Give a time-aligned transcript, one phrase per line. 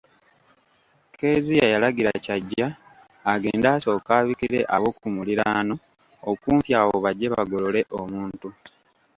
[1.17, 2.67] Kezia yalagira Kyajja
[3.33, 5.75] agende asooke abikire abookumuliraano
[6.31, 8.47] okumpi awo bajje bagolole omuntu.